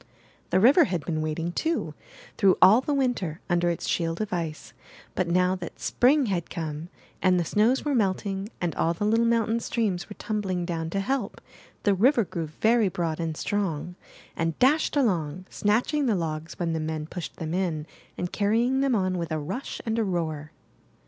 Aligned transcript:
The 0.49 0.59
river 0.59 0.85
had 0.85 1.05
been 1.05 1.21
waiting, 1.21 1.51
too, 1.51 1.93
through 2.35 2.57
all 2.59 2.81
the 2.81 2.91
Winter, 2.91 3.39
under 3.51 3.69
its 3.69 3.87
shield 3.87 4.19
of 4.19 4.33
ice, 4.33 4.73
but 5.13 5.27
now 5.27 5.55
that 5.57 5.79
Spring 5.79 6.21
MY 6.23 6.23
BOOK 6.23 6.27
HOUSE 6.27 6.33
had 6.37 6.49
come, 6.49 6.89
and 7.21 7.39
the 7.39 7.45
snows 7.45 7.85
were 7.85 7.93
melting, 7.93 8.49
and 8.59 8.73
all 8.73 8.95
the 8.95 9.05
little 9.05 9.27
mountain 9.27 9.59
streams 9.59 10.09
were 10.09 10.15
tumbling 10.15 10.65
down 10.65 10.89
to 10.89 11.01
help, 11.01 11.39
the 11.83 11.93
river 11.93 12.23
grew 12.25 12.47
very 12.47 12.89
broad 12.89 13.19
and 13.19 13.37
strong, 13.37 13.93
and 14.35 14.57
dashed 14.57 14.95
along, 14.97 15.45
snatching 15.51 16.07
the 16.07 16.15
logs 16.15 16.57
when 16.57 16.73
the 16.73 16.79
men 16.79 17.05
pushed 17.05 17.35
them 17.35 17.53
in 17.53 17.85
and 18.17 18.31
carry 18.33 18.63
ing 18.63 18.79
them 18.81 18.95
on 18.95 19.19
with 19.19 19.31
a 19.31 19.37
rush 19.37 19.81
and 19.85 19.99
a 19.99 20.03
roar. 20.03 20.51